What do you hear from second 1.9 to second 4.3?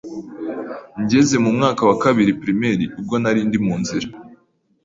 kabiri primaire ubwo nari ndi mu nzira